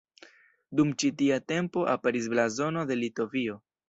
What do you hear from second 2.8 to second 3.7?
de Litovio.